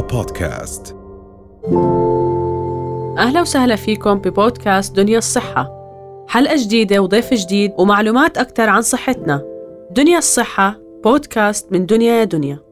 [0.00, 0.96] بودكاست.
[3.18, 5.72] أهلا وسهلا فيكم ببودكاست دنيا الصحة.
[6.28, 9.42] حلقة جديدة وضيف جديد ومعلومات أكثر عن صحتنا.
[9.90, 12.65] دنيا الصحة بودكاست من دنيا يا دنيا.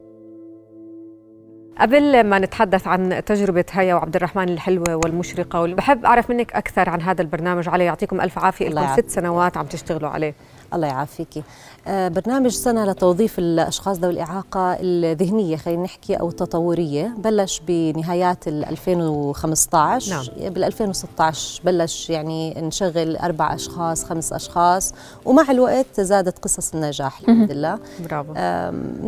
[1.79, 7.01] قبل ما نتحدث عن تجربة هيا وعبد الرحمن الحلوة والمشرقة بحب أعرف منك أكثر عن
[7.01, 8.69] هذا البرنامج علي يعطيكم ألف عافية.
[8.69, 9.09] لكم ست.
[9.09, 10.35] سنوات عم تشتغلوا عليه.
[10.73, 11.43] الله يعافيكي
[11.87, 17.11] آه، برنامج سنة لتوظيف الأشخاص ذوي الإعاقة الذهنية خلينا نحكي أو التطورية.
[17.17, 20.53] بلش بنهايات ال 2015 نعم.
[20.53, 24.93] بال 2016 بلش يعني نشغل أربع أشخاص خمس أشخاص
[25.25, 27.79] ومع الوقت زادت قصص النجاح الحمد لله.
[28.09, 28.33] برافو.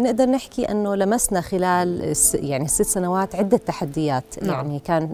[0.02, 4.24] نقدر نحكي أنه لمسنا خلال الس- يعني الست سنوات عدة تحديات.
[4.42, 4.50] نعم.
[4.50, 5.10] يعني كان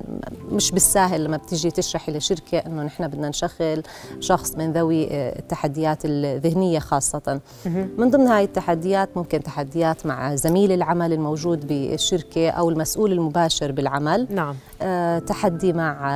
[0.52, 3.84] مش بالساهل لما بتيجي تشرحي لشركة إنه نحن بدنا نشغل
[4.20, 7.40] شخص من ذوي آه، التحديات الذهنية خاصة.
[7.98, 14.28] من ضمن هاي التحديات ممكن تحديات مع زميل العمل الموجود بالشركة أو المسؤول المباشر بالعمل.
[14.30, 14.55] نعم.
[14.82, 16.10] آه، تحدي مع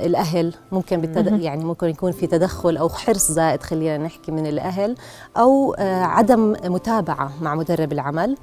[0.00, 0.54] الأهل.
[0.72, 1.40] ممكن بالتد...
[1.40, 4.96] يعني ممكن يكون في تدخل أو حرص زائد خلينا نحكي من الأهل.
[5.36, 8.36] أو آه، عدم متابعة مع مدرب العمل.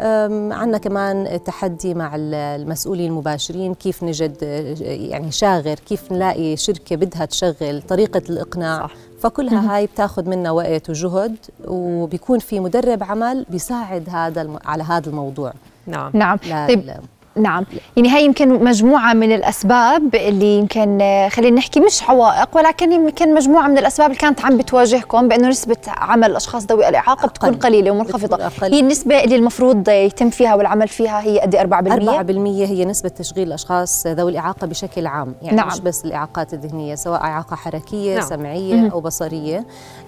[0.00, 4.36] عندنا كمان تحدي مع ال- المسؤولين المباشرين كيف نجد
[4.80, 8.86] يعني شاغر كيف نلاقي شركة بدها تشغل طريقة الإقناع.
[8.86, 8.92] صح.
[9.20, 14.58] فكلها هاي بتاخذ منا وقت وجهد وبيكون في مدرب عمل بيساعد هذا الم...
[14.64, 15.52] على هذا الموضوع.
[15.86, 16.10] نعم.
[16.48, 16.68] نعم.
[16.68, 16.90] طيب
[17.36, 22.92] نعم يعني هي يمكن مجموعة من الأسباب اللي يمكن آه، خلينا نحكي مش عوائق ولكن
[22.92, 27.48] يمكن مجموعة من الأسباب اللي كانت عم بتواجهكم بأنه نسبة عمل الأشخاص ذوي الإعاقة بتكون
[27.48, 27.58] أقل.
[27.58, 28.50] قليلة ومنخفضة.
[28.62, 33.48] هي النسبة اللي المفروض يتم فيها والعمل فيها هي قد 4%؟ 4% هي نسبة تشغيل
[33.48, 35.68] الأشخاص ذوي الإعاقة بشكل عام يعني نعم.
[35.68, 38.28] مش بس الإعاقات الذهنية سواء إعاقة حركية نعم.
[38.28, 39.66] سمعية أو بصرية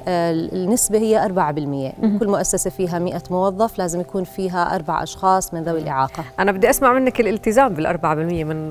[0.08, 5.62] آه، النسبة هي 4% كل مؤسسة فيها 100 موظف لازم يكون فيها أربع أشخاص من
[5.62, 8.68] ذوي الإعاقة أنا بدي أسمع منك الالتزام بالأربعة بالمية من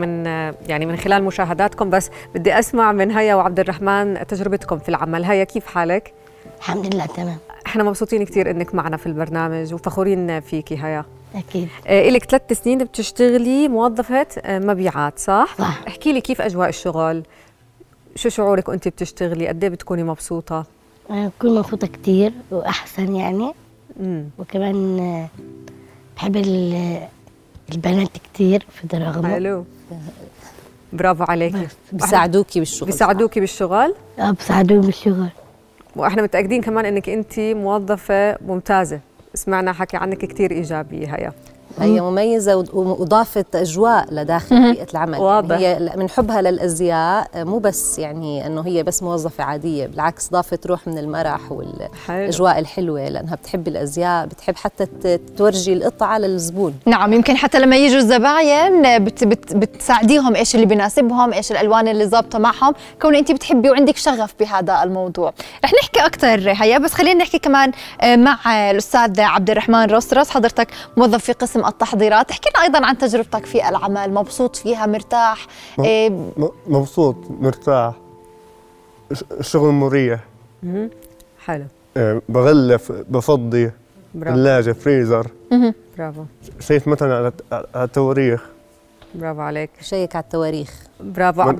[0.00, 0.26] من
[0.68, 5.44] يعني من خلال مشاهداتكم بس بدي أسمع من هيا وعبد الرحمن تجربتكم في العمل هيا
[5.44, 6.12] كيف حالك؟
[6.58, 7.36] الحمد لله تمام
[7.66, 12.78] إحنا مبسوطين كثير إنك معنا في البرنامج وفخورين فيكي هيا أكيد آه، إلك ثلاث سنين
[12.78, 15.80] بتشتغلي موظفة آه، مبيعات صح؟ صح.
[15.88, 17.22] احكي لي كيف أجواء الشغل؟
[18.14, 20.64] شو شعورك وأنت بتشتغلي؟ قد إيه بتكوني مبسوطة؟
[21.10, 23.52] أنا بكون مبسوطة كتير وأحسن يعني
[24.00, 25.28] امم وكمان آه،
[26.16, 26.36] بحب
[27.72, 29.64] البنات كتير في الرغم حلو.
[30.92, 31.66] برافو عليكي.
[31.92, 32.86] بيساعدوكي بالشغل.
[32.86, 35.28] بيساعدوكي بالشغل؟ آه بساعدوهم بالشغل.
[35.96, 39.00] وإحنا متأكدين كمان إنك انت موظفة ممتازة.
[39.34, 41.32] سمعنا حكي عنك كثير ايجابي هيا.
[41.80, 45.18] هي مميزة وأضافت أجواء لداخل بيئة العمل.
[45.18, 45.58] واضح.
[45.58, 50.66] يعني هي من حبها للأزياء مو بس يعني أنه هي بس موظفة عادية بالعكس ضافت
[50.66, 51.88] روح من المرح وال...
[52.06, 52.18] حلو.
[52.18, 54.86] الأجواء الحلوة لأنها بتحب الأزياء بتحب حتى
[55.36, 56.74] تورجي القطعة للزبون.
[56.86, 62.06] نعم يمكن حتى لما يجوا الزباين بت بت بتساعديهم إيش اللي بيناسبهم إيش الألوان اللي
[62.06, 62.74] ظابطة معهم.
[63.02, 65.32] كون انت بتحبي وعندك شغف بهذا الموضوع.
[65.64, 70.68] رح نحكي أكثر هيا بس خلينا نحكي كمان آه، مع الأستاذ عبد الرحمن رصرص حضرتك
[70.96, 72.30] موظف في قسم التحضيرات.
[72.30, 74.14] احكي لنا أيضا عن تجربتك في العمل.
[74.14, 75.46] مبسوط فيها؟ مرتاح؟
[75.78, 77.94] م- مبسوط مرتاح.
[79.12, 80.20] ش- الشغل مريح.
[81.44, 81.64] حلو.
[81.96, 83.70] آه، بغلف بفضي.
[84.14, 84.36] برافو.
[84.36, 85.26] ثلاجة فريزر.
[85.98, 86.24] برافو.
[86.60, 88.44] شيت مثلا على على التواريخ.
[89.14, 89.70] برافو عليك.
[89.80, 90.70] شيك على التواريخ.
[91.00, 91.52] برافو.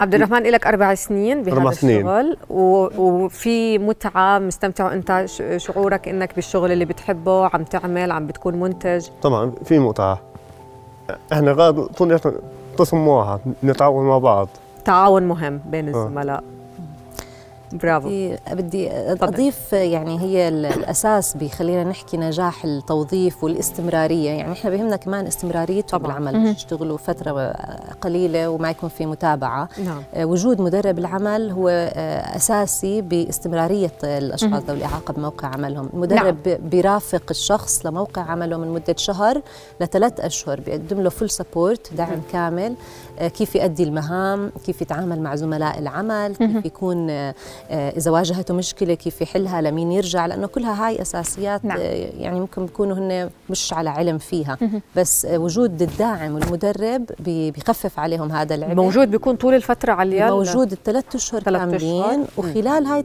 [0.00, 2.08] عبد, الرحمن لك أربع سنين بهذا أربع سنين.
[2.08, 2.88] الشغل و...
[2.98, 5.42] وفي متعة مستمتع وانت ش...
[5.56, 10.20] شعورك إنك بالشغل اللي بتحبه عم تعمل عم بتكون منتج طبعا في متعة
[11.32, 12.12] إحنا غاد طول
[13.08, 14.48] واحد نتعاون مع بعض
[14.84, 16.08] تعاون مهم بين آه.
[17.74, 18.08] برافو.
[18.08, 18.90] بدي بدي
[19.24, 24.30] أضيف يعني هي ال- الأساس بخلينا نحكي نجاح التوظيف والاستمرارية.
[24.30, 26.18] يعني إحنا بهمنا كمان استمراريتهم طبعاً.
[26.18, 26.40] بالعمل.
[26.50, 27.52] مش يشتغلوا فترة
[28.00, 29.68] قليلة وما يكون في متابعة.
[29.84, 30.02] نعم.
[30.14, 35.88] آه، وجود مدرب العمل هو آه، أساسي باستمرارية الأشخاص ذوي الاعاقه بموقع عملهم.
[35.94, 36.58] المدرب نعم.
[36.70, 39.40] بيرافق الشخص لموقع عمله من مدة شهر
[39.80, 42.74] لثلاث أشهر بيقدم له full support دعم كامل.
[43.18, 47.10] آه، كيف يؤدي المهام كيف يتعامل مع زملاء العمل كيف يكون
[47.70, 51.78] آه، إذا واجهته مشكلة كيف يحلها لمين يرجع لأنه كلها هاي أساسيات نعم.
[51.80, 54.58] آه، يعني ممكن بيكونوا هن مش على علم فيها
[54.96, 60.72] بس آه، وجود الداعم والمدرب بيخفف عليهم هذا العبء موجود بيكون طول الفترة على موجود
[60.72, 62.26] الثلاث أشهر ثلاث كاملين أشهر.
[62.36, 63.04] وخلال هاي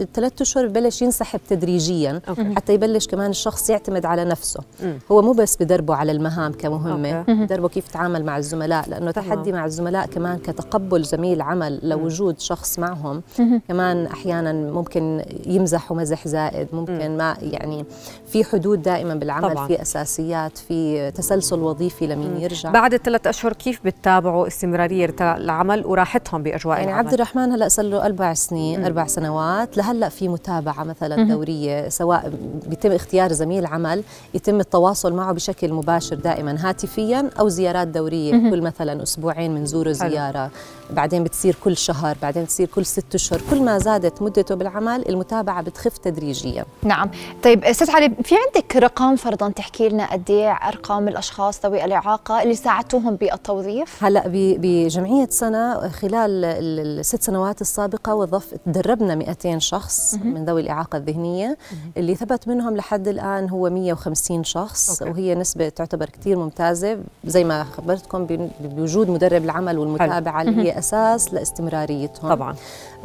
[0.00, 2.54] الثلاث أشهر ببلش ينسحب تدريجيا okay.
[2.56, 4.98] حتى يبلش كمان الشخص يعتمد على نفسه مم.
[5.12, 7.34] هو مو بس بدربه على المهام كمهمة okay.
[7.34, 9.28] بدربه كيف يتعامل مع الزملاء لأنه تمام.
[9.28, 13.22] تحدي مع الزملاء كمان كتقبل زميل عمل لوجود شخص معهم
[13.68, 17.84] كمان كمان أحيانا ممكن يمزحوا مزح زائد ممكن ما يعني
[18.26, 19.66] في حدود دائما بالعمل طبعاً.
[19.66, 22.70] في أساسيات في تسلسل وظيفي لمين يرجع.
[22.70, 27.84] بعد الثلاث أشهر كيف بتتابعوا استمرارية العمل وراحتهم بأجواء يعني العمل؟ عبد الرحمن هلأ صار
[27.84, 32.32] له أربع سنين أربع سنوات لهلأ في متابعة مثلا دورية سواء
[32.66, 34.02] بيتم اختيار زميل عمل
[34.34, 39.92] يتم التواصل معه بشكل مباشر دائما هاتفيا أو زيارات دورية كل مثلا أسبوعين بنزوره.
[39.92, 40.50] زيارة.
[40.90, 45.62] بعدين بتصير كل شهر بعدين بتصير كل ست أشهر كل ما زادت مدته بالعمل المتابعة
[45.62, 46.64] بتخف تدريجيا.
[46.82, 47.10] نعم.
[47.42, 52.42] طيب أستاذ علي في عندك رقم فرضا تحكي لنا قد إيه أرقام الأشخاص ذوي الإعاقة
[52.42, 59.58] اللي ساعدتوهم بالتوظيف؟ هلأ ب- بجمعية سنة خلال ال- الست سنوات السابقة وظف تدربنا 200
[59.58, 61.58] شخص من ذوي الإعاقة الذهنية.
[61.96, 65.10] اللي ثبت منهم لحد الآن هو 150 شخص أوكي.
[65.12, 66.98] وهي نسبة تعتبر كثير ممتازة.
[67.24, 68.26] زي ما خبرتكم
[68.60, 72.30] بوجود مدرب العمل والمتابعة اللي هي أساس لاستمراريتهم.
[72.30, 72.54] طبعا.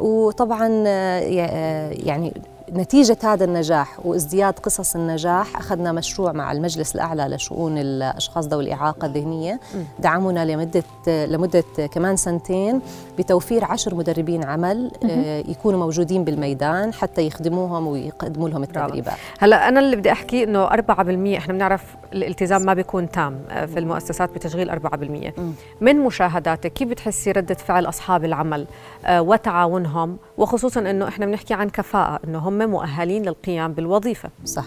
[0.00, 2.32] وطبعا آه، آه، يعني
[2.72, 9.06] نتيجة هذا النجاح وازدياد قصص النجاح أخذنا مشروع مع المجلس الأعلى لشؤون الأشخاص ذوي الإعاقة
[9.06, 9.60] الذهنية.
[9.98, 12.80] دعمونا لمدة لمدة كمان سنتين
[13.18, 18.62] بتوفير عشر مدربين عمل آه، يكونوا موجودين بالميدان حتى يخدموهم ويقدموا لهم.
[18.62, 19.14] التدريبات.
[19.38, 23.78] هلا أنا اللي بدي أحكي إنه 4% إحنا بنعرف الالتزام ما بيكون تام آه، في
[23.78, 25.32] المؤسسات بتشغيل 4%
[25.80, 28.66] من مشاهداتك كيف بتحسي ردة فعل أصحاب العمل؟
[29.04, 34.30] آه، وتعاونهم وخصوصا إنه إحنا بنحكي عن كفاءة إنه هم مؤهلين للقيام بالوظيفة.
[34.44, 34.64] صح.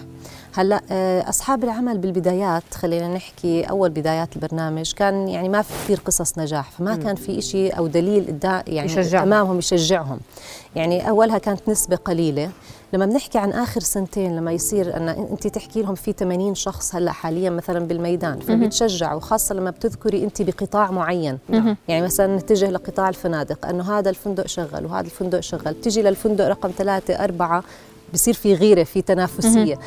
[0.58, 6.00] هلا آه، أصحاب العمل بالبدايات خلينا نحكي أول بدايات البرنامج كان يعني ما في كثير
[6.04, 9.32] قصص نجاح فما كان في شيء أو دليل يعني يشجعهم.
[9.32, 10.20] امامهم يشجعهم.
[10.76, 12.50] يعني أولها كانت نسبة قليلة.
[12.92, 17.12] لما بنحكي عن آخر سنتين لما يصير أن أنت تحكي لهم في 80 شخص هلا
[17.12, 21.38] حاليا مثلا بالميدان فبتشجع وخاصة لما بتذكري أنت بقطاع معين.
[21.88, 26.70] يعني مثلا نتجه لقطاع الفنادق أنه هذا الفندق شغل وهذا الفندق شغل تيجي للفندق رقم
[26.78, 27.64] ثلاثة أربعة
[28.14, 29.78] بصير في غيرة في تنافسية.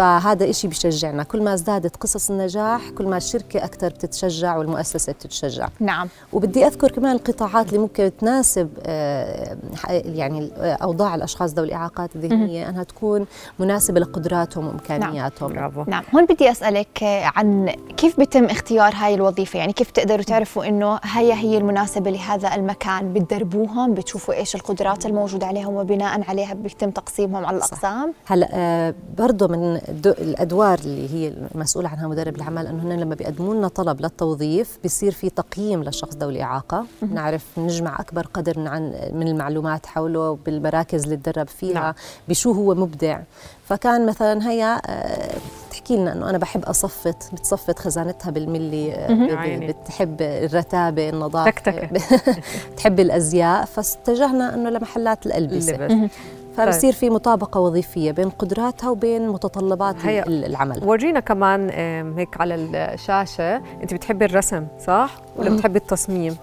[0.00, 5.68] فهذا إشي بشجعنا كل ما ازدادت قصص النجاح كل ما الشركة أكثر بتتشجع والمؤسسة بتتشجع.
[5.80, 6.08] نعم.
[6.32, 9.56] وبدي أذكر كمان القطاعات اللي ممكن تناسب آه،
[10.04, 13.26] يعني آه، أوضاع الأشخاص ذوي الإعاقات الذهنية أنها تكون
[13.58, 15.52] مناسبة لقدراتهم وإمكانياتهم.
[15.52, 16.02] برافو نعم.
[16.14, 21.32] هون بدي آه، عن كيف بيتم اختيار هاي الوظيفة؟ يعني كيف تقدروا تعرفوا إنه هي
[21.32, 27.56] هي المناسبة لهذا المكان بتدربوهم بتشوفوا إيش القدرات الموجودة عليهم وبناء عليها بيتم تقسيمهم على
[27.56, 33.14] الأقسام؟ هلأ آه، برضه من الأدوار اللي هي المسؤول عنها مدرب العمل إنه هن لما
[33.14, 36.86] بيقدموا لنا طلب للتوظيف بيصير في تقييم للشخص ذوي الإعاقة.
[37.12, 38.82] نعرف نجمع أكبر قدر من عن
[39.12, 41.94] من المعلومات حوله بالمراكز اللي تدرب فيها نعم.
[42.28, 43.20] بشو هو مبدع.
[43.64, 45.30] فكان مثلا هي آه،
[45.68, 49.72] بتحكي لنا إنه أنا بحب أصفت بتصفت خزانتها بالملي آه،.
[49.72, 51.88] بتحب الرتابة النظافة.
[52.72, 53.64] بتحب الأزياء.
[53.64, 56.08] فاتجهنا إنه لمحلات الألبسة.
[56.56, 60.84] فبصير في مطابقة وظيفية بين قدراتها وبين متطلبات هي- ال- العمل.
[60.84, 61.70] ورجينا كمان
[62.18, 63.56] هيك على الشاشة.
[63.82, 66.36] انت بتحبي الرسم صح؟ ولا بتحبي التصميم؟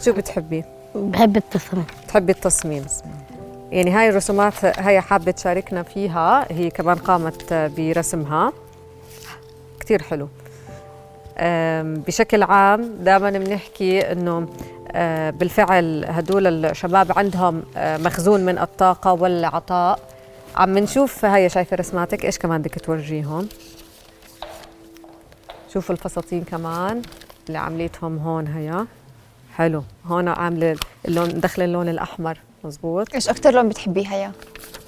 [0.00, 0.64] شو بتحبي؟
[0.94, 1.84] بحب التصميم.
[2.04, 2.84] بتحبي التصميم.
[3.70, 6.52] يعني هاي الرسومات هي حابة تشاركنا فيها.
[6.52, 8.52] هي كمان قامت برسمها.
[9.80, 10.28] كتير حلو.
[12.06, 14.46] بشكل عام دائما بنحكي إنه
[15.30, 19.98] بالفعل هدول الشباب عندهم أه، مخزون من الطاقة والعطاء.
[20.56, 23.48] عم نشوف هاي شايفة رسماتك إيش كمان بدك تورجيهم؟
[25.72, 27.02] شوفوا الفساتين كمان
[27.48, 28.86] اللي عمليتهم هون هيا.
[29.56, 29.82] حلو.
[30.06, 30.76] هون عاملة
[31.08, 32.38] اللون دخل اللون الأحمر.
[32.64, 33.14] مزبوط.
[33.14, 34.32] إيش أكثر لون بتحبيها يا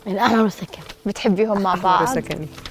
[0.07, 0.83] الأحمر والسكن.
[1.07, 2.66] بتحبيهم مع أحمر بعض؟ وسكني آه،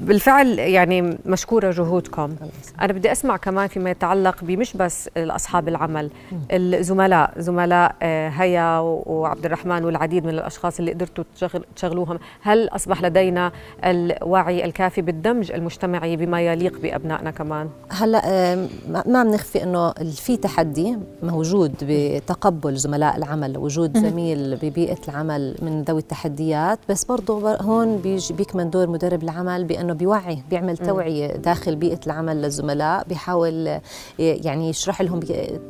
[0.00, 2.34] بالفعل يعني مشكورة جهودكم.
[2.80, 6.10] أنا بدي أسمع كمان فيما يتعلق بمش بس أصحاب العمل
[6.52, 12.18] الزملاء زملاء آه، هيا وعبد الرحمن والعديد من الأشخاص اللي قدرتوا تشغل تشغلوهم.
[12.42, 13.52] هل أصبح لدينا
[13.84, 18.68] الوعي الكافي بالدمج المجتمعي بما يليق بأبنائنا كمان؟ هلا آم،
[19.06, 26.00] ما بنخفي إنه في تحدي موجود بتقبل زملاء العمل وجود زميل ببيئة العمل من ذوي
[26.00, 27.96] التحديات بس برضه بر- هون
[28.30, 29.41] بيكمن دور مدرب العمل.
[29.42, 33.78] بأنه بيوعي بيعمل توعية داخل بيئة العمل للزملاء بيحاول
[34.18, 35.20] يعني يشرح لهم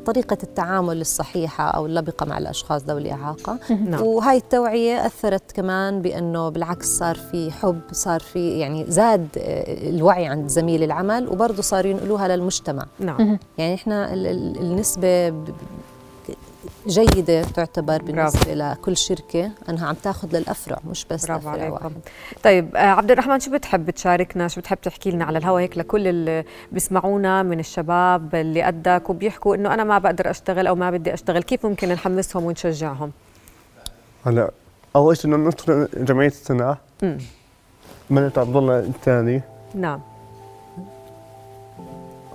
[0.06, 3.58] طريقة التعامل الصحيحة أو اللبقة مع الأشخاص ذوي الإعاقة.
[3.90, 4.02] نعم.
[4.02, 10.26] وهاي التوعية أثرت كمان بأنه بالعكس صار في حب صار في يعني زاد آه، الوعي
[10.26, 12.86] عند زميل العمل وبرضه صاروا ينقلوها للمجتمع.
[13.00, 13.38] نعم.
[13.58, 14.26] يعني إحنا ال-
[16.86, 21.72] جيدة تعتبر بالنسبة لكل شركة أنها عم تاخذ للأفرع مش بس برافو لفرع عليكم.
[21.72, 21.92] واحد.
[22.42, 26.06] طيب آه، عبد الرحمن شو بتحب تشاركنا؟ شو بتحب تحكي لنا على الهواء؟ هيك لكل
[26.06, 31.14] اللي بيسمعونا من الشباب اللي قدك وبيحكوا إنه أنا ما بقدر أشتغل أو ما بدي
[31.14, 31.42] أشتغل.
[31.42, 33.12] كيف ممكن نحمسهم ونشجعهم؟
[34.26, 34.50] هلا
[34.96, 37.18] أول شيء بدنا ندخل جمعيه السنة مم.
[38.10, 39.42] ملك عبد الله الثاني.
[39.74, 40.00] نعم.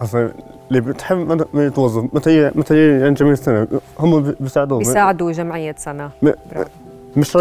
[0.02, 0.34] أصلا
[0.70, 1.18] اللي بتحب
[1.54, 3.68] ما يتوظف؟ متى متى يعني جمعيه السنة؟
[4.00, 6.10] هم بي- بيساعدوه بيساعدوا جمعية سنة.
[6.22, 6.32] م-.
[7.18, 7.36] مش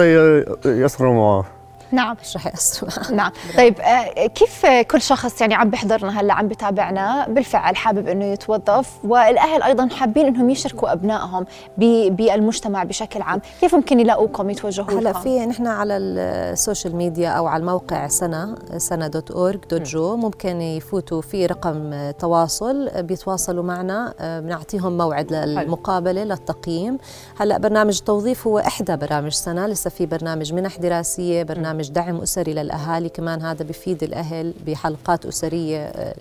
[0.66, 1.45] يسروا معه
[1.93, 2.16] نعم.
[2.23, 3.33] مش رح يأثروا نعم.
[3.57, 8.90] طيب آه، كيف كل شخص يعني عم بيحضرنا هلا عم بتابعنا؟ بالفعل حابب إنه يتوظف
[9.05, 11.47] والأهل أيضا حابين إنهم يشاركوا أبنائهم
[11.78, 13.40] ب- بالمجتمع بشكل عام.
[13.61, 18.09] كيف ممكن يلاقوكم يتوجهوا هلا لكم؟ في نحن على ال social media أو على الموقع
[18.09, 24.97] سنة سنة dot org dot jo ممكن يفوتوا في رقم تواصل بيتواصلوا معنا آه، بنعطيهم
[24.97, 26.99] موعد للمقابلة للتقييم.
[27.40, 32.54] هلا برنامج التوظيف هو إحدى برامج سنة لسه في برنامج منح دراسيه برنامج دعم أسري
[32.54, 36.14] للأهالي كمان هذا بفيد الأهل بحلقات أسرية آه،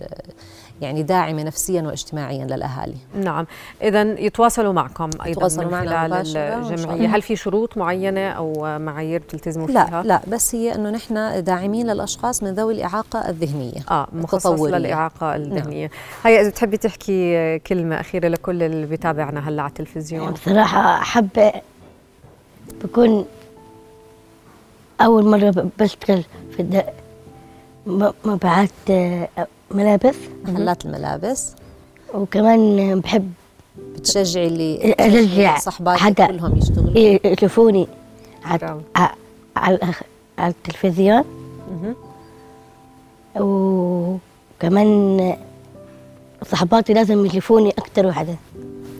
[0.80, 2.96] يعني داعمة نفسيا واجتماعيا للأهالي.
[3.14, 3.46] نعم.
[3.82, 7.16] اذا يتواصلوا معكم أيضا يتواصلوا من معنا خلال الله.
[7.16, 11.86] هل في شروط معينة أو معايير بتلتزموا لا فيها؟ لا بس هي إنه نحن داعمين
[11.86, 14.78] للأشخاص من ذوي الإعاقة الذهنية آه مخصص التطورية.
[14.78, 15.90] للاعاقه الذهنية.
[16.24, 20.32] هيا إذا بتحبي تحكي كلمة أخيرة لكل اللي بيتابعنا هلأ على التلفزيون.
[20.32, 21.52] بصراحة حابة
[22.84, 23.26] بكون
[25.00, 26.84] أول مرة بشتغل في الد-
[27.86, 29.28] م- مبيعات آه،
[29.70, 31.52] ملابس محلات الملابس
[32.14, 33.32] وكمان بحب
[33.96, 36.26] بتشجعي اللي أشجع صحباتك حدا.
[36.26, 37.88] كلهم يشتغلوا يشوفوني
[38.44, 38.80] على.
[38.96, 39.14] ع-
[39.56, 39.78] على
[40.38, 41.24] على التلفزيون.
[43.40, 45.36] وكمان
[46.50, 48.34] صحباتي لازم يشوفوني أكتر وحدة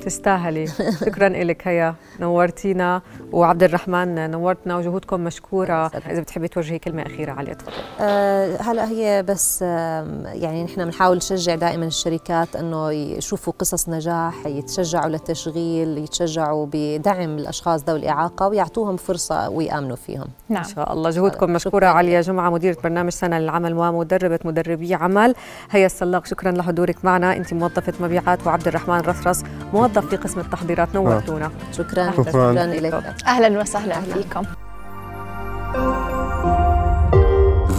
[0.06, 0.66] تستاهلي.
[1.00, 1.94] شكرا لك هيا.
[2.20, 5.86] نورتينا وعبد الرحمن نورتنا وجهودكم مشكورة.
[5.86, 11.54] إذا بتحبي توجهي كلمة أخيرة علي تفضل آه هلا هي بس يعني نحن بنحاول نشجع
[11.54, 19.48] دائما الشركات إنه يشوفوا قصص نجاح يتشجعوا للتشغيل يتشجعوا بدعم الأشخاص ذوي الإعاقة ويعطوهم فرصة
[19.48, 20.26] ويآمنوا فيهم.
[20.48, 20.62] نعم.
[20.62, 21.10] إن شاء الله.
[21.10, 21.86] جهودكم مشكورة.
[21.86, 25.34] عليا جمعة مديرة برنامج سنة للعمل ومدربة مدربي عمل.
[25.70, 26.26] هيا السلاق.
[26.26, 27.36] شكرا لحضورك معنا.
[27.36, 30.94] انت موظفة مبيعات وعبد الرحمن رثرس موظف في قسم التحضيرات.
[30.94, 31.50] نورتونا.
[31.72, 32.02] شكرا.
[32.02, 32.24] أهلاً.
[32.24, 32.52] شكرا.
[32.52, 33.14] لك.
[33.26, 34.42] أهلا وسهلا فيكم.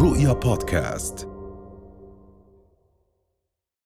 [0.02, 1.37] رؤيا بودكاست.